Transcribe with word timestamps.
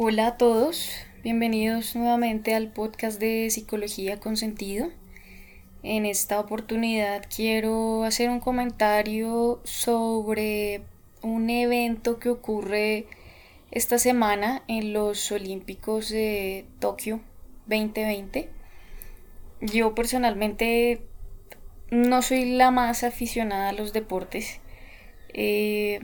Hola 0.00 0.28
a 0.28 0.36
todos, 0.36 0.92
bienvenidos 1.24 1.96
nuevamente 1.96 2.54
al 2.54 2.70
podcast 2.70 3.18
de 3.18 3.50
Psicología 3.50 4.20
con 4.20 4.36
Sentido. 4.36 4.90
En 5.82 6.06
esta 6.06 6.38
oportunidad 6.38 7.24
quiero 7.34 8.04
hacer 8.04 8.30
un 8.30 8.38
comentario 8.38 9.60
sobre 9.64 10.82
un 11.20 11.50
evento 11.50 12.20
que 12.20 12.28
ocurre 12.28 13.06
esta 13.72 13.98
semana 13.98 14.62
en 14.68 14.92
los 14.92 15.32
Olímpicos 15.32 16.10
de 16.10 16.64
Tokio 16.78 17.20
2020. 17.66 18.50
Yo 19.62 19.96
personalmente 19.96 21.02
no 21.90 22.22
soy 22.22 22.52
la 22.52 22.70
más 22.70 23.02
aficionada 23.02 23.70
a 23.70 23.72
los 23.72 23.92
deportes. 23.92 24.60
Eh, 25.34 26.02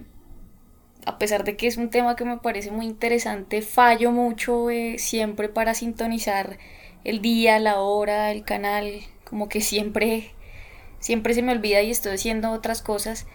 pesar 1.24 1.44
de 1.44 1.56
que 1.56 1.66
es 1.66 1.78
un 1.78 1.88
tema 1.88 2.16
que 2.16 2.26
me 2.26 2.36
parece 2.36 2.70
muy 2.70 2.84
interesante, 2.84 3.62
fallo 3.62 4.12
mucho 4.12 4.68
eh, 4.68 4.98
siempre 4.98 5.48
para 5.48 5.72
sintonizar 5.72 6.58
el 7.02 7.22
día, 7.22 7.58
la 7.58 7.80
hora, 7.80 8.30
el 8.30 8.44
canal, 8.44 9.00
como 9.24 9.48
que 9.48 9.62
siempre, 9.62 10.32
siempre 10.98 11.32
se 11.32 11.40
me 11.40 11.52
olvida 11.52 11.80
y 11.80 11.90
estoy 11.90 12.16
haciendo 12.16 12.50
otras 12.50 12.82
cosas. 12.82 13.26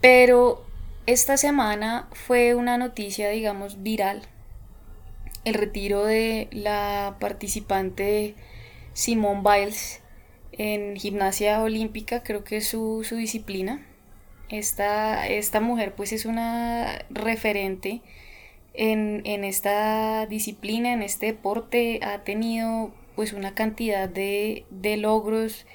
Pero 0.00 0.64
esta 1.06 1.36
semana 1.36 2.08
fue 2.12 2.54
una 2.54 2.78
noticia, 2.78 3.30
digamos, 3.30 3.82
viral. 3.82 4.22
El 5.44 5.54
retiro 5.54 6.04
de 6.04 6.46
la 6.52 7.16
participante 7.18 8.36
Simone 8.92 9.42
Biles 9.42 10.02
en 10.52 10.94
gimnasia 10.94 11.60
olímpica, 11.62 12.22
creo 12.22 12.44
que 12.44 12.58
es 12.58 12.68
su, 12.68 13.02
su 13.02 13.16
disciplina 13.16 13.89
esta, 14.50 15.26
esta 15.28 15.60
mujer 15.60 15.94
pues 15.94 16.12
es 16.12 16.24
una 16.24 17.04
referente 17.10 18.02
en, 18.74 19.44
esta 19.44 20.26
disciplina, 20.26 20.92
en 20.92 21.02
este 21.02 21.26
deporte, 21.26 22.00
ha 22.02 22.24
tenido 22.24 22.92
pues 23.16 23.32
una 23.32 23.54
cantidad 23.54 24.08
de, 24.08 24.64
de 24.70 24.96
logros, 24.96 25.66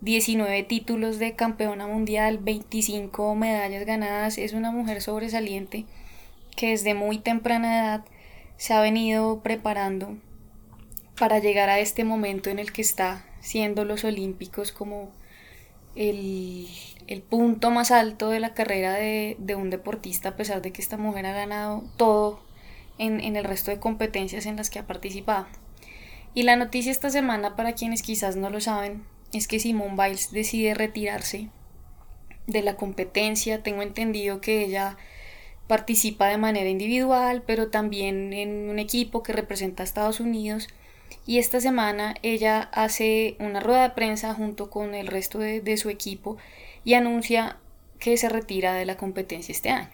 19 0.00 0.64
títulos 0.64 1.18
de 1.18 1.34
campeona 1.34 1.86
mundial, 1.86 2.38
25 2.38 3.34
medallas 3.36 3.86
ganadas, 3.86 4.38
es 4.38 4.52
una 4.52 4.72
mujer 4.72 5.00
sobresaliente 5.00 5.84
que 6.56 6.70
desde 6.70 6.94
muy 6.94 7.18
temprana 7.18 7.78
edad 7.78 8.04
se 8.56 8.74
ha 8.74 8.80
venido 8.80 9.40
preparando 9.42 10.16
para 11.18 11.38
llegar 11.38 11.70
a 11.70 11.78
este 11.78 12.04
momento 12.04 12.50
en 12.50 12.58
el 12.58 12.72
que 12.72 12.82
está 12.82 13.24
siendo 13.40 13.84
los 13.84 14.04
olímpicos 14.04 14.72
como 14.72 15.12
el, 15.94 16.68
el 17.12 17.22
punto 17.22 17.70
más 17.70 17.90
alto 17.90 18.30
de 18.30 18.40
la 18.40 18.54
carrera 18.54 18.94
de, 18.94 19.54
un 19.56 19.70
deportista, 19.70 20.30
a 20.30 20.36
pesar 20.36 20.62
de 20.62 20.72
que 20.72 20.80
esta 20.80 20.96
mujer 20.96 21.26
ha 21.26 21.32
ganado 21.32 21.84
todo 21.96 22.40
en, 22.98 23.20
en 23.20 23.36
el 23.36 23.44
resto 23.44 23.70
de 23.70 23.78
competencias 23.78 24.46
en 24.46 24.56
las 24.56 24.70
que 24.70 24.78
ha 24.78 24.86
participado. 24.86 25.46
Y 26.34 26.44
la 26.44 26.56
noticia 26.56 26.90
esta 26.90 27.10
semana, 27.10 27.54
para 27.54 27.74
quienes 27.74 28.02
quizás 28.02 28.36
no 28.36 28.48
lo 28.48 28.60
saben, 28.60 29.04
es 29.32 29.46
que 29.46 29.60
Simone 29.60 29.96
Biles 29.96 30.32
decide 30.32 30.74
retirarse 30.74 31.48
de 32.46 32.62
la 32.62 32.76
competencia. 32.76 33.62
Tengo 33.62 33.82
entendido 33.82 34.40
que 34.40 34.64
ella 34.64 34.96
participa 35.66 36.28
de 36.28 36.38
manera 36.38 36.70
individual, 36.70 37.42
pero 37.46 37.68
también 37.68 38.32
en 38.32 38.70
un 38.70 38.78
equipo 38.78 39.22
que 39.22 39.32
representa 39.32 39.82
a 39.82 39.84
Estados 39.84 40.20
Unidos 40.20 40.68
y 41.26 41.38
esta 41.38 41.60
semana 41.60 42.14
ella 42.22 42.70
hace 42.72 43.36
una 43.38 43.60
rueda 43.60 43.82
de 43.82 43.94
prensa 43.94 44.34
junto 44.34 44.70
con 44.70 44.94
el 44.94 45.06
resto 45.06 45.38
de, 45.38 45.76
su 45.76 45.88
equipo 45.90 46.36
y 46.84 46.94
anuncia 46.94 47.58
que 47.98 48.16
se 48.16 48.28
retira 48.28 48.74
de 48.74 48.84
la 48.84 48.96
competencia 48.96 49.52
este 49.52 49.70
año. 49.70 49.90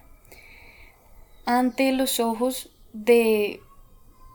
Ante 1.44 1.92
los 1.92 2.20
ojos 2.20 2.70
de 2.92 3.60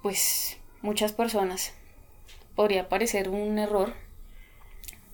pues 0.02 0.58
muchas 0.82 1.14
personas 1.14 1.74
podría 2.56 2.90
parecer 2.90 3.30
un 3.30 3.58
error, 3.58 3.94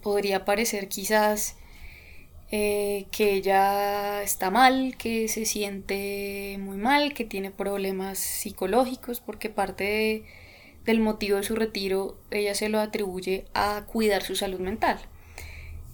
podría 0.01 0.45
parecer 0.45 0.87
quizás 0.89 1.55
eh, 2.51 3.05
que 3.11 3.33
ella 3.33 4.23
está 4.23 4.49
mal, 4.49 4.95
que 4.97 5.27
se 5.27 5.45
siente 5.45 6.57
muy 6.59 6.77
mal, 6.77 7.13
que 7.13 7.23
tiene 7.23 7.51
problemas 7.51 8.17
psicológicos, 8.17 9.19
porque 9.19 9.49
parte 9.49 9.83
de 9.83 10.23
del 10.85 10.99
motivo 10.99 11.37
de 11.37 11.43
su 11.43 11.55
retiro 11.55 12.17
ella 12.31 12.55
se 12.55 12.69
lo 12.69 12.79
atribuye 12.79 13.45
a 13.53 13.83
cuidar 13.85 14.23
su 14.23 14.35
salud 14.35 14.59
mental. 14.59 14.99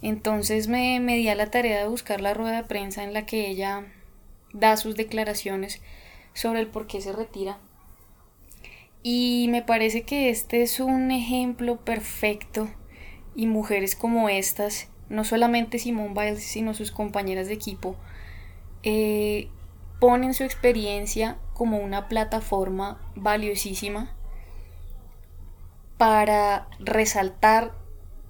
Entonces 0.02 0.68
me, 0.68 1.00
me 1.00 1.16
di 1.16 1.28
a 1.28 1.34
la 1.34 1.50
tarea 1.50 1.78
de 1.78 1.88
buscar 1.88 2.20
la 2.20 2.34
rueda 2.34 2.62
de 2.62 2.68
prensa 2.68 3.02
en 3.02 3.12
la 3.12 3.26
que 3.26 3.48
ella 3.48 3.86
da 4.52 4.76
sus 4.76 4.96
declaraciones 4.96 5.80
sobre 6.34 6.60
el 6.60 6.66
por 6.68 6.86
qué 6.86 7.00
se 7.00 7.12
retira. 7.12 7.58
Y 9.02 9.46
me 9.50 9.62
parece 9.62 10.02
que 10.02 10.30
este 10.30 10.62
es 10.62 10.80
un 10.80 11.10
ejemplo 11.10 11.76
perfecto 11.76 12.68
y 13.36 13.46
mujeres 13.46 13.94
como 13.94 14.28
estas, 14.28 14.88
no 15.08 15.22
solamente 15.22 15.78
Simone 15.78 16.14
Biles, 16.14 16.42
sino 16.42 16.74
sus 16.74 16.90
compañeras 16.90 17.46
de 17.46 17.54
equipo, 17.54 17.96
eh, 18.82 19.48
ponen 20.00 20.34
su 20.34 20.42
experiencia 20.42 21.38
como 21.54 21.78
una 21.78 22.08
plataforma 22.08 23.00
valiosísima 23.14 24.15
para 25.98 26.68
resaltar 26.78 27.72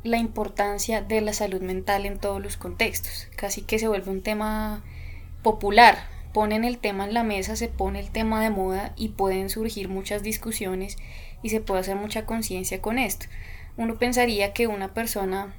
la 0.04 0.18
importancia 0.18 1.02
de 1.02 1.20
la 1.20 1.32
salud 1.32 1.60
mental 1.60 2.06
en 2.06 2.18
todos 2.18 2.42
los 2.42 2.56
contextos. 2.56 3.28
Casi 3.36 3.62
que 3.62 3.78
se 3.78 3.88
vuelve 3.88 4.10
un 4.10 4.22
tema 4.22 4.84
popular. 5.42 5.98
Ponen 6.32 6.64
el 6.64 6.78
tema 6.78 7.04
en 7.04 7.14
la 7.14 7.22
mesa, 7.22 7.56
se 7.56 7.68
pone 7.68 7.98
el 7.98 8.10
tema 8.10 8.42
de 8.42 8.50
moda 8.50 8.92
y 8.94 9.08
pueden 9.08 9.48
surgir 9.48 9.88
muchas 9.88 10.22
discusiones 10.22 10.96
y 11.42 11.48
se 11.48 11.60
puede 11.60 11.80
hacer 11.80 11.96
mucha 11.96 12.26
conciencia 12.26 12.80
con 12.82 12.98
esto. 12.98 13.26
Uno 13.76 13.98
pensaría 13.98 14.52
que 14.52 14.66
una 14.66 14.92
persona 14.92 15.54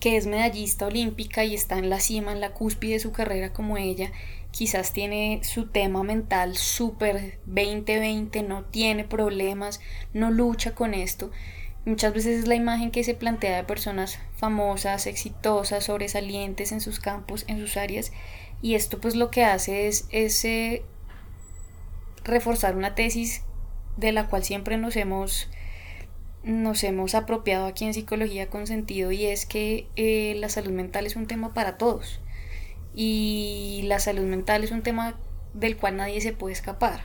que 0.00 0.16
es 0.16 0.26
medallista 0.26 0.86
olímpica 0.86 1.44
y 1.44 1.54
está 1.54 1.78
en 1.78 1.90
la 1.90 2.00
cima, 2.00 2.32
en 2.32 2.40
la 2.40 2.50
cúspide 2.50 2.94
de 2.94 3.00
su 3.00 3.12
carrera 3.12 3.52
como 3.52 3.76
ella, 3.76 4.12
quizás 4.50 4.92
tiene 4.92 5.40
su 5.42 5.66
tema 5.66 6.02
mental 6.02 6.56
súper 6.56 7.38
2020, 7.46 8.42
no 8.42 8.64
tiene 8.64 9.04
problemas, 9.04 9.80
no 10.12 10.30
lucha 10.30 10.74
con 10.74 10.94
esto. 10.94 11.30
Muchas 11.84 12.12
veces 12.12 12.40
es 12.40 12.48
la 12.48 12.54
imagen 12.54 12.90
que 12.90 13.04
se 13.04 13.14
plantea 13.14 13.56
de 13.56 13.64
personas 13.64 14.18
famosas, 14.36 15.06
exitosas, 15.06 15.84
sobresalientes 15.84 16.72
en 16.72 16.80
sus 16.80 17.00
campos, 17.00 17.44
en 17.48 17.58
sus 17.58 17.76
áreas, 17.76 18.12
y 18.60 18.74
esto 18.74 19.00
pues 19.00 19.14
lo 19.14 19.30
que 19.30 19.44
hace 19.44 19.86
es, 19.86 20.06
ese 20.10 20.82
reforzar 22.24 22.76
una 22.76 22.94
tesis 22.94 23.42
de 23.96 24.12
la 24.12 24.28
cual 24.28 24.44
siempre 24.44 24.76
nos 24.76 24.96
hemos 24.96 25.48
nos 26.44 26.84
hemos 26.84 27.14
apropiado 27.14 27.66
aquí 27.66 27.84
en 27.84 27.94
psicología 27.94 28.48
con 28.48 28.66
sentido 28.66 29.10
y 29.12 29.26
es 29.26 29.44
que 29.44 29.88
eh, 29.96 30.34
la 30.36 30.48
salud 30.48 30.70
mental 30.70 31.04
es 31.04 31.16
un 31.16 31.26
tema 31.26 31.52
para 31.52 31.76
todos 31.78 32.20
y 33.00 33.82
la 33.84 34.00
salud 34.00 34.24
mental 34.24 34.64
es 34.64 34.72
un 34.72 34.82
tema 34.82 35.14
del 35.54 35.76
cual 35.76 35.98
nadie 35.98 36.20
se 36.20 36.32
puede 36.32 36.52
escapar. 36.52 37.02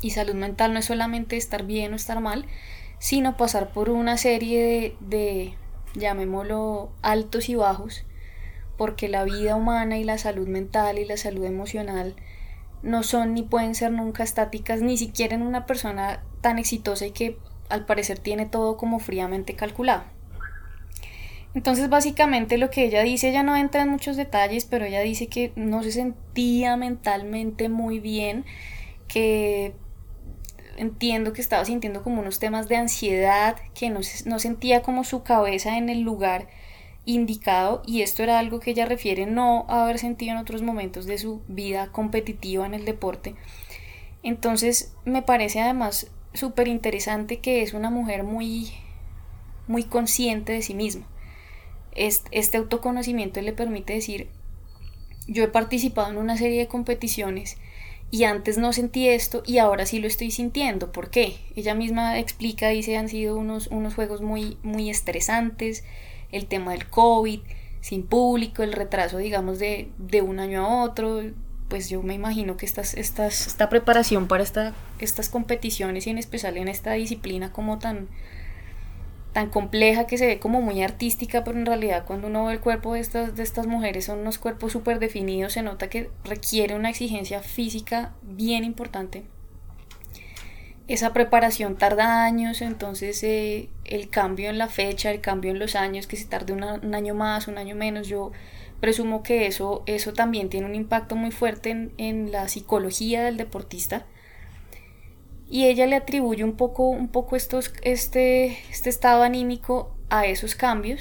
Y 0.00 0.12
salud 0.12 0.32
mental 0.32 0.72
no 0.72 0.78
es 0.78 0.86
solamente 0.86 1.36
estar 1.36 1.66
bien 1.66 1.92
o 1.92 1.96
estar 1.96 2.18
mal, 2.22 2.46
sino 2.98 3.36
pasar 3.36 3.74
por 3.74 3.90
una 3.90 4.16
serie 4.16 4.96
de, 5.00 5.52
llamémoslo, 5.92 6.92
altos 7.02 7.50
y 7.50 7.56
bajos, 7.56 8.06
porque 8.78 9.10
la 9.10 9.24
vida 9.24 9.54
humana 9.54 9.98
y 9.98 10.04
la 10.04 10.16
salud 10.16 10.48
mental 10.48 10.98
y 10.98 11.04
la 11.04 11.18
salud 11.18 11.44
emocional 11.44 12.16
no 12.82 13.02
son 13.02 13.34
ni 13.34 13.42
pueden 13.42 13.74
ser 13.74 13.92
nunca 13.92 14.22
estáticas, 14.22 14.80
ni 14.80 14.96
siquiera 14.96 15.34
en 15.34 15.42
una 15.42 15.66
persona 15.66 16.24
tan 16.40 16.58
exitosa 16.58 17.04
y 17.04 17.10
que 17.10 17.36
al 17.68 17.84
parecer 17.84 18.18
tiene 18.18 18.46
todo 18.46 18.78
como 18.78 18.98
fríamente 18.98 19.54
calculado. 19.56 20.04
Entonces 21.54 21.88
básicamente 21.88 22.58
lo 22.58 22.70
que 22.70 22.84
ella 22.84 23.02
dice, 23.02 23.30
ella 23.30 23.42
no 23.42 23.56
entra 23.56 23.82
en 23.82 23.88
muchos 23.88 24.16
detalles, 24.16 24.64
pero 24.64 24.84
ella 24.84 25.00
dice 25.00 25.26
que 25.26 25.52
no 25.56 25.82
se 25.82 25.90
sentía 25.90 26.76
mentalmente 26.76 27.68
muy 27.68 27.98
bien, 27.98 28.44
que 29.08 29.74
entiendo 30.76 31.32
que 31.32 31.40
estaba 31.40 31.64
sintiendo 31.64 32.02
como 32.02 32.20
unos 32.20 32.38
temas 32.38 32.68
de 32.68 32.76
ansiedad, 32.76 33.56
que 33.74 33.90
no, 33.90 34.00
no 34.26 34.38
sentía 34.38 34.82
como 34.82 35.02
su 35.02 35.24
cabeza 35.24 35.76
en 35.76 35.88
el 35.88 36.02
lugar 36.02 36.48
indicado 37.04 37.82
y 37.84 38.02
esto 38.02 38.22
era 38.22 38.38
algo 38.38 38.60
que 38.60 38.70
ella 38.70 38.86
refiere 38.86 39.26
no 39.26 39.66
haber 39.68 39.98
sentido 39.98 40.32
en 40.32 40.38
otros 40.38 40.62
momentos 40.62 41.06
de 41.06 41.18
su 41.18 41.42
vida 41.48 41.90
competitiva 41.90 42.64
en 42.64 42.74
el 42.74 42.84
deporte. 42.84 43.34
Entonces 44.22 44.94
me 45.04 45.22
parece 45.22 45.60
además 45.60 46.06
súper 46.32 46.68
interesante 46.68 47.40
que 47.40 47.62
es 47.62 47.74
una 47.74 47.90
mujer 47.90 48.22
muy, 48.22 48.70
muy 49.66 49.82
consciente 49.82 50.52
de 50.52 50.62
sí 50.62 50.74
misma 50.74 51.06
este 51.94 52.56
autoconocimiento 52.56 53.40
le 53.40 53.52
permite 53.52 53.92
decir, 53.94 54.28
yo 55.26 55.44
he 55.44 55.48
participado 55.48 56.10
en 56.10 56.18
una 56.18 56.36
serie 56.36 56.58
de 56.58 56.68
competiciones 56.68 57.56
y 58.10 58.24
antes 58.24 58.58
no 58.58 58.72
sentí 58.72 59.08
esto 59.08 59.42
y 59.46 59.58
ahora 59.58 59.86
sí 59.86 60.00
lo 60.00 60.06
estoy 60.06 60.30
sintiendo. 60.30 60.90
¿Por 60.92 61.10
qué? 61.10 61.36
Ella 61.54 61.74
misma 61.74 62.18
explica, 62.18 62.68
dice, 62.68 62.96
han 62.96 63.08
sido 63.08 63.36
unos, 63.36 63.68
unos 63.68 63.94
juegos 63.94 64.20
muy, 64.20 64.58
muy 64.62 64.90
estresantes, 64.90 65.84
el 66.32 66.46
tema 66.46 66.72
del 66.72 66.88
COVID, 66.88 67.40
sin 67.80 68.04
público, 68.04 68.62
el 68.62 68.72
retraso, 68.72 69.18
digamos, 69.18 69.58
de, 69.58 69.90
de 69.98 70.22
un 70.22 70.40
año 70.40 70.64
a 70.64 70.82
otro, 70.82 71.22
pues 71.68 71.88
yo 71.88 72.02
me 72.02 72.14
imagino 72.14 72.56
que 72.56 72.66
estas, 72.66 72.94
estas, 72.94 73.46
esta 73.46 73.68
preparación 73.68 74.26
para 74.26 74.42
esta, 74.42 74.74
estas 74.98 75.28
competiciones 75.28 76.06
y 76.06 76.10
en 76.10 76.18
especial 76.18 76.56
en 76.56 76.68
esta 76.68 76.92
disciplina 76.92 77.52
como 77.52 77.78
tan, 77.78 78.08
tan 79.32 79.48
compleja 79.48 80.06
que 80.06 80.18
se 80.18 80.26
ve 80.26 80.38
como 80.40 80.60
muy 80.60 80.82
artística, 80.82 81.44
pero 81.44 81.58
en 81.58 81.66
realidad 81.66 82.04
cuando 82.06 82.26
uno 82.26 82.46
ve 82.46 82.54
el 82.54 82.60
cuerpo 82.60 82.94
de 82.94 83.00
estas, 83.00 83.36
de 83.36 83.42
estas 83.42 83.66
mujeres 83.66 84.06
son 84.06 84.20
unos 84.20 84.38
cuerpos 84.38 84.72
súper 84.72 84.98
definidos, 84.98 85.52
se 85.52 85.62
nota 85.62 85.88
que 85.88 86.10
requiere 86.24 86.74
una 86.74 86.90
exigencia 86.90 87.40
física 87.40 88.12
bien 88.22 88.64
importante. 88.64 89.24
Esa 90.88 91.12
preparación 91.12 91.76
tarda 91.76 92.24
años, 92.24 92.62
entonces 92.62 93.22
eh, 93.22 93.68
el 93.84 94.10
cambio 94.10 94.50
en 94.50 94.58
la 94.58 94.66
fecha, 94.66 95.12
el 95.12 95.20
cambio 95.20 95.52
en 95.52 95.60
los 95.60 95.76
años, 95.76 96.08
que 96.08 96.16
se 96.16 96.24
tarde 96.24 96.52
un 96.52 96.94
año 96.94 97.14
más, 97.14 97.46
un 97.46 97.58
año 97.58 97.76
menos, 97.76 98.08
yo 98.08 98.32
presumo 98.80 99.22
que 99.22 99.46
eso, 99.46 99.84
eso 99.86 100.12
también 100.12 100.48
tiene 100.48 100.66
un 100.66 100.74
impacto 100.74 101.14
muy 101.14 101.30
fuerte 101.30 101.70
en, 101.70 101.92
en 101.98 102.32
la 102.32 102.48
psicología 102.48 103.22
del 103.22 103.36
deportista 103.36 104.04
y 105.50 105.66
ella 105.66 105.86
le 105.86 105.96
atribuye 105.96 106.44
un 106.44 106.56
poco, 106.56 106.88
un 106.88 107.08
poco 107.08 107.36
estos, 107.36 107.72
este, 107.82 108.58
este 108.70 108.88
estado 108.88 109.24
anímico 109.24 109.94
a 110.08 110.26
esos 110.26 110.54
cambios, 110.54 111.00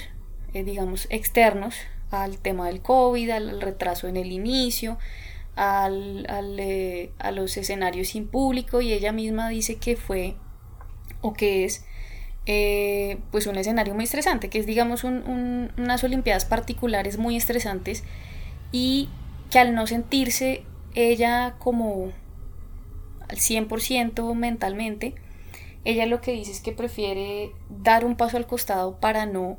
eh, 0.54 0.64
digamos, 0.64 1.08
externos, 1.12 1.76
al 2.10 2.40
tema 2.40 2.68
del 2.68 2.82
COVID, 2.82 3.30
al 3.30 3.62
retraso 3.62 4.08
en 4.08 4.18
el 4.18 4.32
inicio, 4.32 4.98
al, 5.56 6.26
al, 6.28 6.60
eh, 6.60 7.12
a 7.20 7.32
los 7.32 7.56
escenarios 7.58 8.10
sin 8.10 8.28
público 8.28 8.82
y 8.82 8.94
ella 8.94 9.12
misma 9.12 9.50
dice 9.50 9.76
que 9.76 9.96
fue 9.96 10.36
o 11.22 11.34
que 11.34 11.66
es 11.66 11.86
eh, 12.46 13.20
pues 13.30 13.46
un 13.46 13.58
escenario 13.58 13.94
muy 13.94 14.06
estresante, 14.06 14.50
que 14.50 14.58
es 14.58 14.66
digamos 14.66 15.04
un, 15.04 15.72
unas 15.78 16.04
Olimpiadas 16.04 16.46
particulares 16.46 17.18
muy 17.18 17.36
estresantes 17.36 18.04
y 18.72 19.10
que 19.52 19.60
al 19.60 19.76
no 19.76 19.86
sentirse 19.86 20.64
ella 20.96 21.56
como 21.60 22.12
al 23.30 23.38
100% 23.38 24.36
mentalmente, 24.36 25.16
ella 25.86 26.06
lo 26.06 26.22
que 26.22 26.34
dice 26.34 26.52
es 26.52 26.62
que 26.62 26.72
prefiere 26.72 27.52
dar 27.70 28.04
un 28.04 28.18
paso 28.18 28.38
al 28.38 28.48
costado 28.48 29.00
para 29.00 29.26
no, 29.26 29.58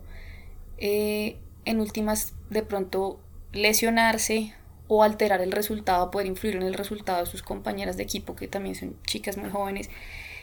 eh, 0.79 1.37
en 1.65 1.81
últimas, 1.81 2.35
de 2.51 2.63
pronto 2.63 3.21
lesionarse 3.53 4.55
o 4.89 5.03
alterar 5.03 5.41
el 5.41 5.53
resultado, 5.53 6.11
poder 6.11 6.27
influir 6.27 6.57
en 6.57 6.63
el 6.63 6.75
resultado 6.75 7.21
de 7.25 7.31
sus 7.31 7.43
compañeras 7.43 7.97
de 7.97 8.03
equipo, 8.03 8.35
que 8.35 8.49
también 8.49 8.75
son 8.75 8.97
chicas 9.07 9.37
muy 9.37 9.51
jóvenes, 9.51 9.89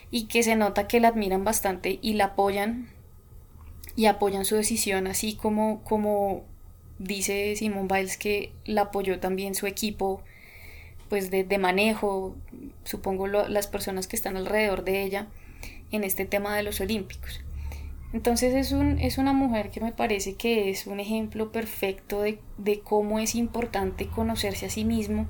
y 0.09 0.27
que 0.27 0.41
se 0.41 0.55
nota 0.55 0.87
que 0.87 0.99
la 0.99 1.09
admiran 1.09 1.43
bastante 1.43 1.99
y 2.01 2.13
la 2.13 2.25
apoyan 2.25 2.89
y 3.95 4.05
apoyan 4.05 4.45
su 4.45 4.55
decisión, 4.55 5.07
así 5.07 5.35
como, 5.35 5.83
como 5.83 6.43
dice 6.99 7.55
Simón 7.55 7.87
Biles 7.87 8.17
que 8.17 8.53
la 8.63 8.83
apoyó 8.83 9.19
también 9.19 9.53
su 9.53 9.67
equipo 9.67 10.21
pues 11.09 11.31
de, 11.31 11.43
de 11.43 11.57
manejo, 11.57 12.35
supongo 12.83 13.27
las 13.27 13.67
personas 13.67 14.07
que 14.07 14.15
están 14.15 14.37
alrededor 14.37 14.83
de 14.83 15.03
ella 15.03 15.27
en 15.91 16.03
este 16.03 16.25
tema 16.25 16.55
de 16.55 16.63
los 16.63 16.79
olímpicos. 16.81 17.41
Entonces 18.13 18.53
es, 18.53 18.71
un, 18.71 18.99
es 18.99 19.17
una 19.17 19.33
mujer 19.33 19.69
que 19.69 19.81
me 19.81 19.91
parece 19.91 20.35
que 20.35 20.69
es 20.69 20.87
un 20.87 20.99
ejemplo 20.99 21.51
perfecto 21.51 22.21
de, 22.21 22.39
de 22.57 22.79
cómo 22.79 23.19
es 23.19 23.35
importante 23.35 24.07
conocerse 24.07 24.67
a 24.67 24.69
sí 24.69 24.85
mismo 24.85 25.27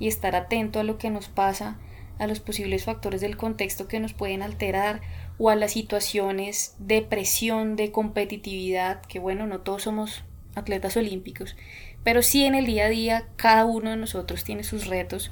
y 0.00 0.08
estar 0.08 0.34
atento 0.34 0.80
a 0.80 0.84
lo 0.84 0.98
que 0.98 1.10
nos 1.10 1.28
pasa, 1.28 1.78
a 2.18 2.26
los 2.26 2.40
posibles 2.40 2.84
factores 2.84 3.20
del 3.20 3.36
contexto 3.36 3.86
que 3.86 4.00
nos 4.00 4.14
pueden 4.14 4.42
alterar 4.42 5.00
o 5.38 5.50
a 5.50 5.56
las 5.56 5.72
situaciones 5.72 6.74
de 6.80 7.02
presión, 7.02 7.76
de 7.76 7.92
competitividad, 7.92 9.00
que 9.02 9.20
bueno, 9.20 9.46
no 9.46 9.60
todos 9.60 9.84
somos 9.84 10.24
atletas 10.56 10.96
olímpicos, 10.96 11.56
pero 12.04 12.22
sí 12.22 12.44
en 12.44 12.54
el 12.54 12.66
día 12.66 12.86
a 12.86 12.88
día 12.88 13.28
cada 13.36 13.64
uno 13.64 13.90
de 13.90 13.96
nosotros 13.96 14.44
tiene 14.44 14.64
sus 14.64 14.86
retos, 14.86 15.30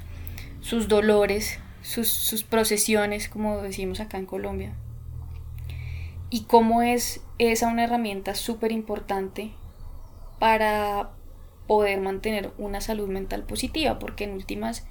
sus 0.61 0.87
dolores, 0.87 1.59
sus, 1.81 2.43
procesiones, 2.43 3.29
como 3.29 3.61
decimos 3.61 3.99
acá 3.99 4.17
en 4.17 4.25
Colombia. 4.25 4.73
Y 6.29 6.43
cómo 6.43 6.81
es 6.81 7.21
esa 7.39 7.67
una 7.67 7.85
herramienta 7.85 8.35
súper 8.35 8.71
importante 8.71 9.51
para 10.39 11.11
poder 11.67 12.01
mantener 12.01 12.51
una 12.57 12.81
salud 12.81 13.07
mental 13.07 13.43
positiva, 13.43 13.99
porque 13.99 14.25
en 14.25 14.31
últimas, 14.31 14.85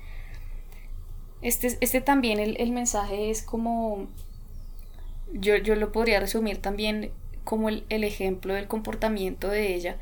este, 1.42 1.76
este 1.80 2.00
también 2.00 2.40
el, 2.40 2.72
mensaje 2.72 3.30
es 3.30 3.42
como, 3.42 4.08
yo, 5.32 5.56
yo, 5.56 5.74
lo 5.74 5.92
podría 5.92 6.20
resumir 6.20 6.58
también 6.58 7.12
como 7.44 7.68
el, 7.68 7.84
el 7.90 8.04
ejemplo 8.04 8.54
del 8.54 8.66
comportamiento 8.66 9.48
de 9.48 9.74
ella, 9.74 9.98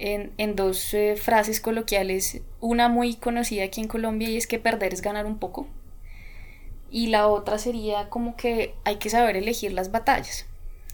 en, 0.00 0.56
dos 0.56 0.94
eh, 0.94 1.14
frases 1.16 1.60
coloquiales, 1.60 2.40
una 2.60 2.88
muy 2.88 3.16
conocida 3.16 3.64
aquí 3.64 3.82
en 3.82 3.88
Colombia 3.88 4.30
y 4.30 4.36
es 4.36 4.46
que 4.46 4.58
perder 4.58 4.94
es 4.94 5.02
ganar 5.02 5.26
un 5.26 5.38
poco. 5.38 5.68
Y 6.90 7.08
la 7.08 7.28
otra 7.28 7.58
sería 7.58 8.08
como 8.08 8.34
que 8.36 8.74
hay 8.84 8.96
que 8.96 9.10
saber 9.10 9.36
elegir 9.36 9.72
las 9.72 9.90
batallas, 9.90 10.46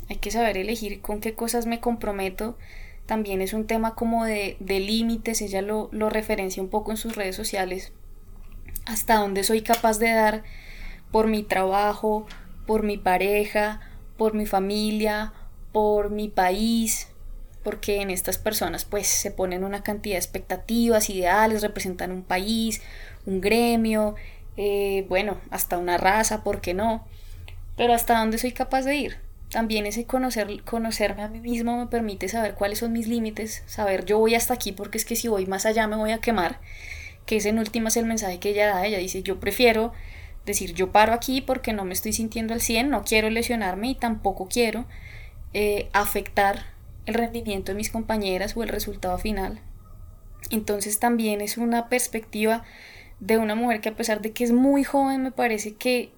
hay 0.08 0.17
que 0.17 0.31
saber 0.31 0.58
elegir 0.58 1.00
con 1.00 1.20
qué 1.20 1.35
cosas 1.35 1.67
me 1.67 1.81
comprometo. 1.81 2.58
También 3.06 3.41
es 3.41 3.53
un 3.53 3.69
tema 3.69 3.94
como 3.94 4.25
de, 4.25 4.56
de 4.58 4.81
límites, 4.81 5.41
ella 5.41 5.62
lo, 5.62 5.88
lo 5.93 6.11
referencia 6.11 6.62
un 6.62 6.69
poco 6.69 6.91
en 6.91 6.97
sus 6.97 7.14
redes 7.14 7.37
sociales, 7.37 7.93
hasta 8.85 9.17
dónde 9.17 9.44
soy 9.44 9.62
capaz 9.62 9.99
de 10.00 10.11
dar 10.11 10.43
por 11.12 11.29
mi 11.29 11.44
trabajo, 11.44 12.26
por 12.67 12.82
mi 12.82 12.99
pareja, 12.99 13.81
por 14.17 14.35
mi 14.35 14.47
familia, 14.47 15.32
por 15.73 16.11
mi 16.11 16.29
país, 16.29 17.09
porque 17.67 18.01
en 18.01 18.11
estas 18.11 18.39
personas 18.39 18.85
pues 18.85 19.09
se 19.09 19.33
ponen 19.33 19.65
una 19.65 19.83
cantidad 19.83 20.15
de 20.15 20.19
expectativas, 20.21 21.11
ideales, 21.11 21.63
representan 21.63 22.13
un 22.13 22.23
país, 22.23 22.81
un 23.27 23.41
gremio, 23.41 24.15
eh, 24.57 25.05
bueno, 25.09 25.41
hasta 25.51 25.77
una 25.77 25.99
raza, 25.99 26.45
¿por 26.45 26.61
qué 26.61 26.75
no? 26.75 27.05
Pero 27.77 27.93
hasta 27.93 28.21
dónde 28.21 28.39
soy 28.39 28.53
capaz 28.53 28.83
de 28.83 28.95
ir. 28.95 29.17
También 29.51 29.85
ese 29.85 30.05
conocer, 30.05 30.63
conocerme 30.63 31.25
a 31.25 31.29
mí 31.29 31.41
mismo 31.41 31.77
me 31.77 31.89
permite 31.89 32.29
saber 32.29 32.55
cuáles 32.55 32.79
son 32.79 32.93
mis 32.93 33.09
límites, 33.09 33.65
saber 33.67 34.05
yo 34.05 34.21
voy 34.21 34.37
hasta 34.37 34.55
aquí 34.55 34.71
porque 34.71 34.99
es 34.99 35.05
que 35.05 35.17
si 35.17 35.27
voy 35.27 35.47
más 35.47 35.67
allá 35.67 35.89
me 35.89 35.97
voy 35.97 36.12
a 36.12 36.21
quemar, 36.21 36.61
que 37.27 37.39
ese 37.39 37.49
en 37.49 37.59
última 37.59 37.89
es 37.89 37.97
el 37.97 38.07
mensaje 38.07 38.39
que 38.39 38.51
ella 38.51 38.69
da, 38.69 38.87
ella 38.87 38.99
dice 38.99 39.25
yo 39.25 39.41
prefiero 39.41 39.93
decir 40.45 40.73
yo 40.73 40.93
paro 40.93 41.12
aquí 41.12 41.41
porque 41.41 41.73
no 41.73 41.85
me 41.85 41.95
estoy 41.95 42.12
sintiendo 42.12 42.55
al 42.55 42.61
100, 42.61 42.91
no 42.91 43.03
quiero 43.03 43.29
lesionarme 43.29 43.89
y 43.89 43.97
tampoco 43.97 44.47
quiero 44.47 44.85
eh, 45.53 45.89
afectar 45.93 46.75
el 47.06 47.14
rendimiento 47.14 47.73
de 47.73 47.76
mis 47.76 47.91
compañeras 47.91 48.56
o 48.56 48.62
el 48.62 48.69
resultado 48.69 49.17
final. 49.19 49.61
Entonces 50.50 50.99
también 50.99 51.41
es 51.41 51.56
una 51.56 51.88
perspectiva 51.88 52.64
de 53.20 53.38
una 53.38 53.55
mujer 53.55 53.81
que 53.81 53.88
a 53.88 53.97
pesar 53.97 54.20
de 54.20 54.32
que 54.32 54.44
es 54.44 54.53
muy 54.53 54.85
joven 54.85 55.23
me 55.23 55.32
parece 55.32 55.75
que 55.75 56.11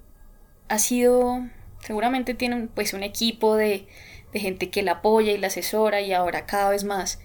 ha 0.69 0.79
sido, 0.79 1.47
seguramente 1.81 2.35
tiene 2.35 2.69
pues 2.75 2.93
un 2.93 3.03
equipo 3.03 3.57
de, 3.57 3.87
de 4.33 4.41
gente 4.41 4.71
que 4.71 4.83
la 4.83 4.93
apoya 4.93 5.33
y 5.33 5.39
la 5.39 5.47
asesora 5.47 6.01
y 6.01 6.13
ahora 6.13 6.47
cada 6.47 6.71
vez 6.71 6.85
más 6.85 7.21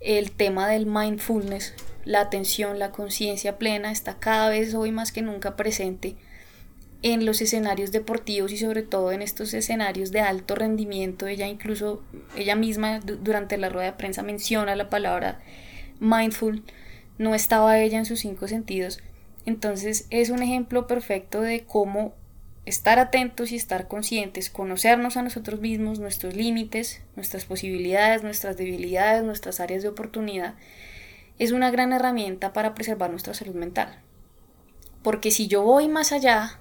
el 0.00 0.32
tema 0.32 0.68
del 0.68 0.84
mindfulness, 0.84 1.74
la 2.04 2.20
atención, 2.20 2.78
la 2.78 2.90
conciencia 2.90 3.56
plena 3.56 3.90
está 3.90 4.18
cada 4.18 4.50
vez 4.50 4.74
hoy 4.74 4.90
más 4.90 5.12
que 5.12 5.22
nunca 5.22 5.56
presente 5.56 6.16
en 7.04 7.26
los 7.26 7.42
escenarios 7.42 7.92
deportivos 7.92 8.50
y 8.50 8.56
sobre 8.56 8.82
todo 8.82 9.12
en 9.12 9.20
estos 9.20 9.52
escenarios 9.52 10.10
de 10.10 10.20
alto 10.20 10.54
rendimiento. 10.54 11.26
Ella 11.26 11.46
incluso, 11.46 12.02
ella 12.34 12.56
misma 12.56 12.98
durante 13.00 13.58
la 13.58 13.68
rueda 13.68 13.88
de 13.88 13.98
prensa 13.98 14.22
menciona 14.22 14.74
la 14.74 14.88
palabra 14.88 15.38
mindful, 16.00 16.62
no 17.18 17.34
estaba 17.34 17.78
ella 17.78 17.98
en 17.98 18.06
sus 18.06 18.20
cinco 18.20 18.48
sentidos. 18.48 19.00
Entonces 19.44 20.06
es 20.08 20.30
un 20.30 20.42
ejemplo 20.42 20.86
perfecto 20.86 21.42
de 21.42 21.64
cómo 21.64 22.14
estar 22.64 22.98
atentos 22.98 23.52
y 23.52 23.56
estar 23.56 23.86
conscientes, 23.86 24.48
conocernos 24.48 25.18
a 25.18 25.22
nosotros 25.22 25.60
mismos, 25.60 25.98
nuestros 25.98 26.34
límites, 26.34 27.02
nuestras 27.16 27.44
posibilidades, 27.44 28.22
nuestras 28.22 28.56
debilidades, 28.56 29.24
nuestras 29.24 29.60
áreas 29.60 29.82
de 29.82 29.90
oportunidad, 29.90 30.54
es 31.38 31.52
una 31.52 31.70
gran 31.70 31.92
herramienta 31.92 32.54
para 32.54 32.72
preservar 32.72 33.10
nuestra 33.10 33.34
salud 33.34 33.56
mental. 33.56 33.98
Porque 35.02 35.30
si 35.30 35.48
yo 35.48 35.60
voy 35.60 35.88
más 35.88 36.10
allá 36.10 36.60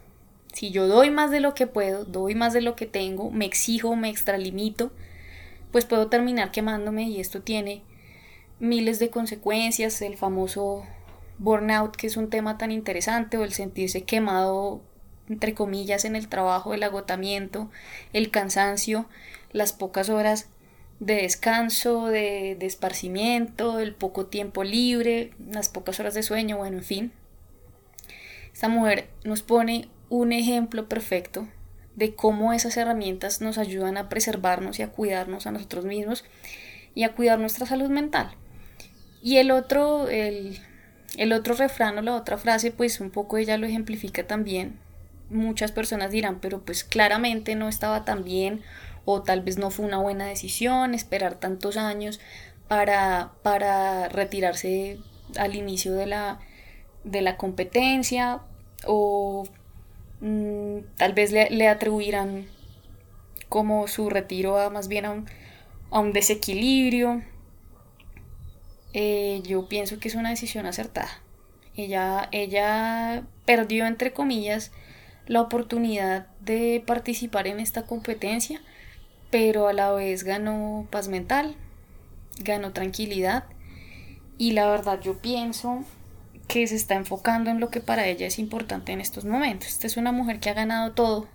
si 0.53 0.71
yo 0.71 0.87
doy 0.87 1.09
más 1.09 1.31
de 1.31 1.41
lo 1.41 1.53
que 1.53 1.67
puedo, 1.67 2.05
doy 2.05 2.35
más 2.35 2.53
de 2.53 2.61
lo 2.61 2.75
que 2.75 2.85
tengo, 2.85 3.31
me 3.31 3.45
exijo, 3.45 3.95
me 3.95 4.09
extralimito, 4.09 4.91
pues 5.71 5.85
puedo 5.85 6.07
terminar 6.07 6.51
quemándome 6.51 7.03
y 7.03 7.19
esto 7.19 7.41
tiene 7.41 7.81
miles 8.59 8.99
de 8.99 9.09
consecuencias, 9.09 10.01
el 10.01 10.15
famoso 10.15 10.85
burnout, 11.39 11.95
que 11.95 12.07
es 12.07 12.15
un 12.15 12.29
tema 12.29 12.57
tan 12.57 12.71
interesante, 12.71 13.37
o 13.37 13.43
el 13.43 13.53
sentirse 13.53 14.03
quemado, 14.03 14.81
entre 15.27 15.53
comillas, 15.53 16.05
en 16.05 16.15
el 16.15 16.29
trabajo, 16.29 16.73
el 16.73 16.83
agotamiento, 16.83 17.69
el 18.13 18.29
cansancio, 18.29 19.07
las 19.51 19.73
pocas 19.73 20.09
horas 20.09 20.49
de 20.99 21.15
descanso, 21.15 22.05
de, 22.05 22.57
esparcimiento, 22.61 23.79
el 23.79 23.93
poco 23.93 24.27
tiempo 24.27 24.63
libre, 24.63 25.31
las 25.51 25.69
pocas 25.69 25.99
horas 25.99 26.13
de 26.13 26.23
sueño, 26.23 26.57
bueno, 26.57 26.77
en 26.77 26.83
fin. 26.83 27.11
Esta 28.53 28.69
mujer 28.69 29.09
nos 29.23 29.41
pone 29.41 29.89
un 30.13 30.31
ejemplo 30.31 30.87
perfecto 30.87 31.47
de 31.95 32.13
cómo 32.13 32.53
esas 32.53 32.77
herramientas 32.77 33.41
nos 33.41 33.57
ayudan 33.57 33.97
a 33.97 34.09
preservarnos 34.09 34.77
y 34.77 34.83
a 34.83 34.91
cuidarnos 34.91 35.47
a 35.47 35.51
nosotros 35.51 35.85
mismos 35.85 36.23
y 36.93 37.01
a 37.01 37.15
cuidar 37.15 37.39
nuestra 37.39 37.65
salud 37.65 37.89
mental. 37.89 38.35
Y 39.23 39.37
el 39.37 39.49
otro, 39.49 40.07
el, 40.09 40.59
el 41.17 41.33
otro 41.33 41.55
refrán 41.55 41.97
o 41.97 42.03
la 42.03 42.15
otra 42.15 42.37
frase, 42.37 42.69
pues 42.69 42.99
un 42.99 43.09
poco 43.09 43.37
ella 43.37 43.57
lo 43.57 43.65
ejemplifica 43.65 44.27
también. 44.27 44.79
Muchas 45.31 45.71
personas 45.71 46.11
dirán, 46.11 46.39
pero 46.39 46.61
pues 46.61 46.83
claramente 46.83 47.55
no 47.55 47.67
estaba 47.67 48.05
tan 48.05 48.23
bien 48.23 48.61
o 49.05 49.23
tal 49.23 49.41
vez 49.41 49.57
no 49.57 49.71
fue 49.71 49.83
una 49.83 49.97
buena 49.97 50.27
decisión 50.27 50.93
esperar 50.93 51.39
tantos 51.39 51.75
años 51.75 52.19
para, 52.67 53.31
para 53.41 54.09
retirarse 54.09 54.99
al 55.39 55.55
inicio 55.55 55.93
de 55.93 56.05
la, 56.05 56.39
de 57.03 57.23
la 57.23 57.35
competencia 57.35 58.41
o 58.85 59.47
mm, 60.23 60.95
tal 60.97 61.13
vez 61.13 61.31
le, 61.31 61.49
le, 61.51 61.67
atribuirán 61.67 62.47
como 63.49 63.87
su 63.87 64.09
retiro 64.09 64.59
a 64.59 64.71
más 64.71 64.87
bien 64.87 65.05
a 65.05 65.11
un, 65.11 65.25
a 65.91 65.99
un 65.99 66.11
desequilibrio 66.11 67.21
eh, 68.93 69.41
yo 69.43 69.67
pienso 69.67 69.99
que 69.99 70.07
es 70.07 70.15
una 70.15 70.29
decisión 70.29 70.65
acertada. 70.65 71.09
Ella, 71.75 72.29
ella 72.31 73.23
perdió, 73.45 73.87
entre 73.87 74.13
comillas, 74.13 74.71
la 75.25 75.41
oportunidad 75.41 76.27
de 76.41 76.83
participar 76.85 77.47
en 77.47 77.59
esta 77.59 77.87
competencia, 77.87 78.61
pero 79.31 79.67
a 79.67 79.73
la 79.73 79.91
vez 79.91 80.23
ganó 80.23 80.87
paz 80.91 81.07
mental, 81.07 81.55
ganó 82.39 82.71
tranquilidad 82.71 83.45
y 84.37 84.51
la 84.51 84.69
verdad 84.69 84.99
yo 85.01 85.17
pienso 85.19 85.83
que 86.47 86.67
se 86.67 86.75
está 86.75 86.95
enfocando 86.95 87.49
en 87.49 87.59
lo 87.59 87.69
que 87.69 87.79
para 87.79 88.07
ella 88.07 88.27
es 88.27 88.39
importante 88.39 88.91
en 88.91 89.01
estos 89.01 89.25
momentos. 89.25 89.69
Esta 89.69 89.87
es 89.87 89.97
una 89.97 90.11
mujer 90.11 90.39
que 90.39 90.49
ha 90.49 90.53
ganado 90.53 90.91
todo, 90.91 91.27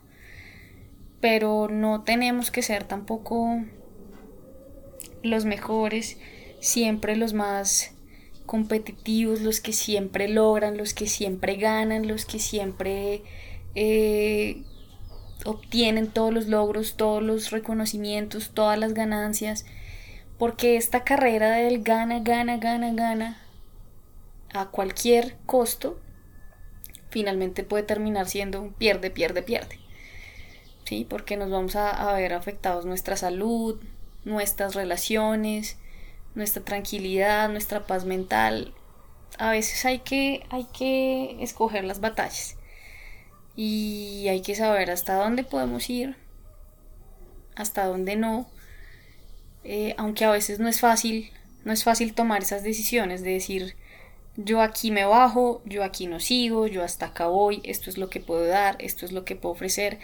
pero 1.21 1.69
no 1.69 2.03
tenemos 2.03 2.51
que 2.51 2.63
ser 2.63 2.85
tampoco 2.85 3.63
los 5.23 5.45
mejores 5.45 6.19
siempre 6.61 7.17
los 7.17 7.33
más 7.33 7.93
competitivos, 8.47 9.43
los 9.43 9.61
que 9.61 9.73
siempre 9.73 10.29
logran, 10.29 10.77
los 10.77 10.95
que 10.95 11.07
siempre 11.07 11.57
ganan, 11.57 12.09
los 12.09 12.25
que 12.25 12.39
siempre 12.39 13.23
eh, 13.75 14.63
obtienen 15.45 16.09
todos 16.09 16.33
los 16.33 16.47
logros, 16.47 16.97
todos 16.97 17.23
los 17.23 17.51
reconocimientos, 17.51 18.51
todas 18.55 18.79
las 18.79 18.95
ganancias, 18.95 19.67
porque 20.39 20.77
esta 20.77 21.05
carrera 21.05 21.51
del 21.53 21.83
gana, 21.83 22.21
gana, 22.21 22.57
gana, 22.57 22.93
gana, 22.93 23.39
a 24.53 24.67
cualquier 24.67 25.37
costo, 25.47 25.99
finalmente 27.11 27.65
puede 27.65 27.83
terminar 27.83 28.29
siendo 28.29 28.61
un 28.61 28.73
pierde, 28.73 29.11
pierde, 29.11 29.43
pierde. 29.43 29.79
¿Sí? 30.85 31.07
Porque 31.09 31.37
nos 31.37 31.51
vamos 31.51 31.77
a, 31.77 32.13
ver 32.15 32.33
afectados 32.33 32.87
nuestra 32.87 33.17
salud, 33.17 33.81
nuestras 34.25 34.75
relaciones, 34.75 35.77
nuestra 36.35 36.65
tranquilidad, 36.65 37.49
nuestra 37.51 37.87
paz 37.87 38.05
mental. 38.05 38.73
A 39.39 39.51
veces 39.51 39.85
hay 39.85 39.99
que, 39.99 40.47
hay 40.51 40.65
que 40.73 41.43
escoger 41.43 41.85
las 41.85 42.01
batallas 42.01 42.57
y 43.55 44.27
hay 44.29 44.41
que 44.41 44.55
saber 44.55 44.91
hasta 44.91 45.17
dónde 45.17 45.45
podemos 45.45 45.91
ir, 45.91 46.17
hasta 47.55 47.85
dónde 47.85 48.17
no, 48.17 48.49
eh, 49.65 49.95
aunque 49.99 50.25
a 50.25 50.31
veces 50.31 50.61
no 50.61 50.69
es 50.69 50.81
fácil, 50.81 51.31
no 51.65 51.73
es 51.73 51.85
fácil 51.85 52.15
tomar 52.15 52.43
esas 52.43 52.63
decisiones 52.63 53.23
de 53.23 53.33
decir 53.33 53.77
yo 54.39 54.63
aquí 54.63 54.91
me 54.91 55.05
bajo, 55.05 55.61
yo 55.67 55.85
aquí 55.85 56.07
no 56.07 56.21
sigo, 56.21 56.67
yo 56.67 56.83
hasta 56.83 57.07
acá 57.07 57.27
voy, 57.27 57.61
esto 57.65 57.91
es 57.91 57.99
lo 57.99 58.09
que 58.09 58.21
puedo 58.21 58.47
dar, 58.47 58.77
esto 58.79 59.05
es 59.05 59.13
lo 59.13 59.25
que 59.27 59.37
puedo 59.37 59.53
ofrecer 59.53 59.99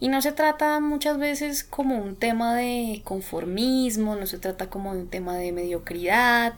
y 0.00 0.08
no 0.08 0.22
se 0.22 0.32
trata 0.32 0.80
muchas 0.80 1.18
veces 1.18 1.62
como 1.62 1.98
un 1.98 2.16
tema 2.16 2.56
de 2.56 3.02
conformismo, 3.04 4.16
no 4.16 4.26
se 4.26 4.38
trata 4.38 4.70
como 4.70 4.90
un 4.90 5.08
tema 5.08 5.36
de 5.36 5.52
mediocridad. 5.52 6.54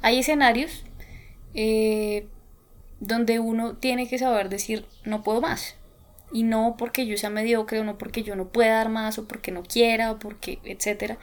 Hay 0.00 0.20
escenarios 0.20 0.84
eh, 1.52 2.26
donde 2.98 3.40
uno 3.40 3.76
tiene 3.76 4.08
que 4.08 4.18
saber 4.18 4.48
decir 4.48 4.86
no 5.04 5.22
puedo 5.22 5.42
más. 5.42 5.76
Y 6.32 6.44
no 6.44 6.76
porque 6.78 7.06
yo 7.06 7.18
sea 7.18 7.28
mediocre 7.28 7.80
o 7.80 7.84
no 7.84 7.98
porque 7.98 8.22
yo 8.22 8.36
no 8.36 8.48
pueda 8.48 8.76
dar 8.76 8.88
más 8.88 9.18
o 9.18 9.28
porque 9.28 9.50
no 9.52 9.62
quiera 9.64 10.10
o 10.12 10.18
porque 10.18 10.58
etcétera, 10.64 11.18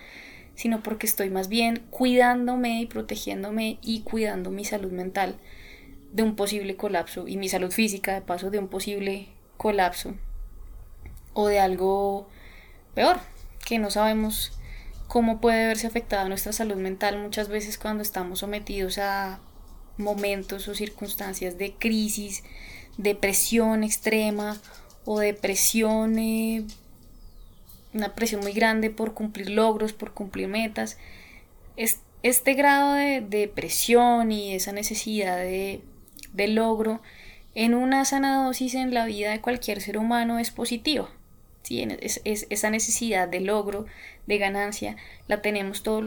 sino 0.56 0.82
porque 0.82 1.06
estoy 1.06 1.30
más 1.30 1.50
bien 1.50 1.84
cuidándome 1.90 2.82
y 2.82 2.86
protegiéndome 2.86 3.78
y 3.82 4.02
cuidando 4.02 4.52
mi 4.52 4.66
salud 4.66 4.92
mental 4.92 5.36
de 6.14 6.24
un 6.24 6.36
posible 6.36 6.76
colapso 6.76 7.28
y 7.28 7.38
mi 7.38 7.50
salud 7.50 7.72
física 7.72 8.14
de 8.14 8.22
paso 8.22 8.50
de 8.50 8.60
un 8.60 8.70
posible 8.70 9.28
colapso 9.58 10.16
o 11.34 11.48
de 11.48 11.60
algo 11.60 12.30
peor, 12.94 13.20
que 13.66 13.80
no 13.80 13.92
sabemos 13.92 14.58
cómo 15.08 15.42
puede 15.42 15.68
verse 15.68 15.88
afectada 15.88 16.28
nuestra 16.28 16.54
salud 16.54 16.78
mental 16.78 17.22
muchas 17.22 17.50
veces 17.50 17.78
cuando 17.78 18.02
estamos 18.02 18.40
sometidos 18.40 18.98
a 18.98 19.40
momentos 19.98 20.68
o 20.68 20.76
circunstancias 20.76 21.58
de 21.58 21.74
crisis, 21.74 22.44
depresión 22.98 23.84
extrema 23.84 24.58
o 25.04 25.20
depresión, 25.20 26.18
eh, 26.18 26.66
una 27.96 28.14
presión 28.14 28.42
muy 28.42 28.54
grande 28.54 28.90
por 28.90 29.14
cumplir 29.14 29.50
logros, 29.50 29.94
por 29.94 30.14
cumplir 30.14 30.48
metas. 30.48 30.98
este 32.24 32.54
grado 32.54 32.94
de 32.94 33.22
depresión 33.22 34.32
y 34.32 34.54
esa 34.56 34.72
necesidad 34.72 35.38
de, 35.38 35.82
de 36.34 36.48
logro 36.48 37.02
en 37.56 37.74
una 37.74 38.06
sana 38.06 38.44
dosis 38.46 38.76
en 38.76 38.94
la 38.94 39.06
vida 39.06 39.32
de 39.32 39.42
cualquier 39.42 39.82
ser 39.82 39.98
humano 39.98 40.40
es 40.40 40.52
positivo. 40.52 41.10
Es, 41.70 42.22
esa 42.24 42.70
necesidad 42.70 43.28
de 43.28 43.40
logro, 43.40 43.86
de 44.28 44.38
ganancia, 44.38 44.98
la 45.28 45.42
tenemos 45.42 45.82
todos 45.82 46.04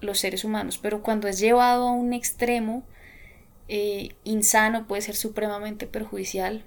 los 0.00 0.18
seres, 0.18 0.44
humanos, 0.44 0.78
pero 0.78 1.02
cuando 1.02 1.26
es 1.28 1.40
llevado 1.40 1.88
a 1.88 1.92
un 1.92 2.12
extremo 2.12 2.84
eh, 3.68 4.10
insano 4.24 4.86
puede 4.86 5.02
ser 5.02 5.16
supremamente 5.16 5.86
perjudicial 5.86 6.64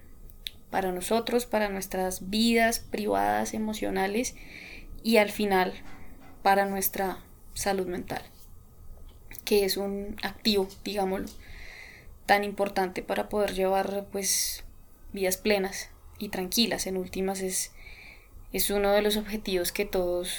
para 0.70 0.92
nosotros, 0.92 1.46
para 1.46 1.70
nuestras 1.70 2.30
vidas 2.30 2.80
privadas, 2.80 3.54
emocionales 3.54 4.36
y 5.04 5.18
al 5.18 5.32
final 5.32 5.74
para 6.44 6.66
nuestra 6.66 7.20
salud 7.54 7.88
mental, 7.88 8.22
que 9.44 9.66
es 9.66 9.78
un 9.78 10.18
activo, 10.24 10.68
digámoslo, 10.84 11.28
tan 12.26 12.44
importante 12.44 13.02
para 13.02 13.30
poder 13.30 13.54
llevar 13.54 14.06
pues 14.12 14.64
vidas 15.14 15.38
plenas 15.38 15.90
y 16.18 16.30
tranquilas. 16.30 16.88
En 16.88 16.98
últimas 16.98 17.42
es 17.42 17.72
es 18.56 18.70
uno 18.70 18.94
de 18.94 19.02
los 19.02 19.18
objetivos 19.18 19.74
que 19.74 19.84
todos 19.84 20.34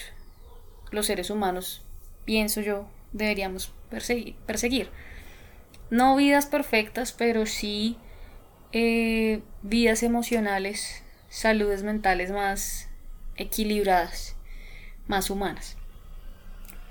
los 0.90 1.04
seres 1.04 1.28
humanos, 1.28 1.82
pienso 2.24 2.62
yo, 2.62 2.88
deberíamos 3.12 3.74
perseguir. 3.90 4.88
No 5.90 6.16
vidas 6.16 6.46
perfectas, 6.46 7.12
pero 7.12 7.44
sí 7.44 7.98
eh, 8.78 9.40
vidas 9.62 10.02
emocionales, 10.02 11.02
saludes 11.30 11.82
mentales 11.82 12.30
más 12.30 12.90
equilibradas, 13.36 14.36
más 15.06 15.30
humanas. 15.30 15.78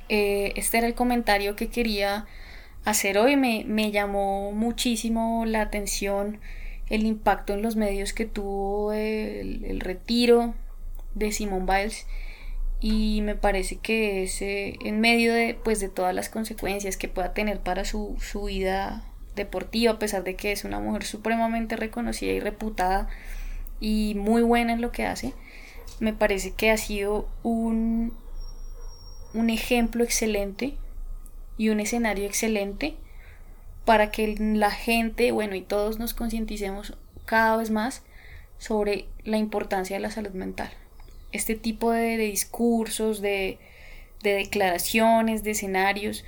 Eh, 0.10 0.54
este 0.56 0.80
era 0.80 0.88
el 0.88 0.96
comentario 0.96 1.56
que 1.56 1.68
quería 1.68 2.26
hacer 2.86 3.20
hoy. 3.20 3.36
Me, 3.36 3.66
me, 3.68 3.92
llamó 3.92 4.52
muchísimo 4.52 5.46
la 5.46 5.62
atención 5.62 6.40
el 6.90 7.06
impacto 7.06 7.54
en 7.54 7.62
los 7.62 7.76
medios 7.76 8.14
que 8.14 8.26
tuvo 8.26 8.92
el 8.92 9.80
retiro 9.80 10.56
de 11.14 11.32
Simone 11.32 11.66
Biles 11.72 12.08
y 12.82 13.22
me 13.22 13.36
parece 13.36 13.76
que 13.76 14.24
es 14.24 14.42
en 14.42 15.02
medio 15.02 15.36
de, 15.36 15.56
pues, 15.64 15.80
de 15.82 15.90
todas 15.90 16.16
las 16.16 16.30
consecuencias 16.30 16.98
que 16.98 17.10
pueda 17.10 17.36
tener 17.36 17.60
para 17.60 17.86
su, 17.86 18.18
su 18.20 18.46
vida 18.46 19.06
deportiva, 19.36 19.94
a 19.94 20.00
pesar 20.00 20.24
de 20.24 20.36
que 20.36 20.52
es 20.52 20.64
una 20.64 20.80
mujer 20.80 21.04
supremamente 21.04 21.76
reconocida 21.76 22.32
y 22.32 22.40
reputada 22.40 23.08
y 23.80 24.16
muy 24.16 24.42
buena 24.42 24.74
en 24.74 24.82
lo 24.82 24.92
que 24.92 25.06
hace, 25.06 25.34
me 26.00 26.14
parece 26.14 26.52
que 26.52 26.72
ha 26.72 26.78
sido 26.78 27.28
un, 27.44 28.14
un 29.34 29.50
ejemplo 29.50 30.04
excelente 30.04 30.76
y 31.58 31.70
un 31.70 31.80
escenario 31.80 32.26
excelente 32.26 32.96
para 33.86 34.10
que 34.12 34.36
la 34.38 34.72
gente, 34.72 35.32
bueno, 35.32 35.56
y 35.56 35.62
todos 35.62 36.00
nos 36.00 36.14
concienticemos 36.14 36.98
cada 37.26 37.56
vez 37.58 37.70
más 37.70 38.04
sobre 38.58 39.06
la 39.24 39.38
importancia 39.38 39.96
de 39.96 40.02
la 40.02 40.12
salud 40.12 40.32
mental. 40.32 40.72
Este 41.32 41.56
tipo 41.56 41.92
de, 41.92 42.18
discursos, 42.18 43.22
de, 43.22 43.60
declaraciones, 44.24 45.44
de 45.44 45.52
escenarios, 45.52 46.26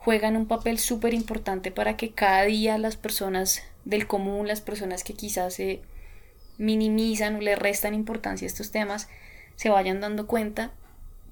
juegan 0.00 0.36
un 0.36 0.46
papel 0.46 0.78
súper 0.78 1.12
importante 1.12 1.70
para 1.70 1.96
que 1.96 2.12
cada 2.12 2.44
día 2.44 2.78
las 2.78 2.96
personas 2.96 3.62
del 3.84 4.06
común, 4.06 4.48
las 4.48 4.62
personas 4.62 5.04
que 5.04 5.12
quizás 5.12 5.54
se 5.54 5.82
minimizan 6.56 7.36
o 7.36 7.40
le 7.40 7.54
restan 7.54 7.92
importancia 7.92 8.46
a 8.46 8.48
estos 8.48 8.70
temas, 8.70 9.08
se 9.56 9.68
vayan 9.68 10.00
dando 10.00 10.26
cuenta 10.26 10.72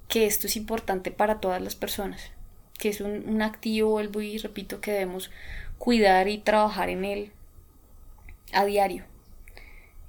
que 0.06 0.26
esto 0.26 0.46
es 0.46 0.56
importante 0.56 1.10
para 1.10 1.40
todas 1.40 1.62
las 1.62 1.76
personas, 1.76 2.30
que 2.78 2.90
es 2.90 3.00
un, 3.00 3.40
activo, 3.40 3.90
vuelvo 3.90 4.20
y 4.20 4.37
repito, 4.37 4.82
que 4.82 4.92
debemos 4.92 5.30
cuidar 5.78 6.28
y 6.28 6.37
trabajar 6.37 6.90
en 6.90 7.06
él 7.06 7.32
a 8.52 8.66
diario 8.66 9.04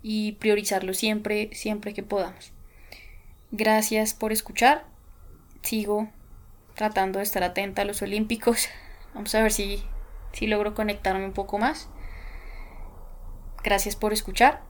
y 0.04 0.34
priorizarlo 0.34 0.94
siempre, 0.94 1.50
siempre 1.54 1.94
que 1.94 2.04
podamos. 2.04 2.52
Gracias 3.52 4.14
por 4.14 4.34
escuchar. 4.34 4.86
Sigo 5.62 6.10
tratando 6.80 7.20
de 7.20 7.24
estar 7.24 7.44
atenta 7.44 7.82
a 7.82 7.86
los 7.86 8.02
Olímpicos. 8.02 8.70
Vamos 9.14 9.36
a 9.36 9.42
ver 9.42 9.52
si, 9.52 9.84
si 10.32 10.48
logro 10.48 10.74
conectarme 10.74 11.26
un 11.26 11.34
poco 11.34 11.58
más. 11.58 11.90
Gracias 13.62 13.98
por 13.98 14.14
escuchar 14.14 14.62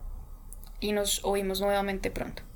y 0.79 0.91
nos 0.91 1.23
oímos 1.23 1.61
nuevamente 1.61 2.09
pronto. 2.09 2.48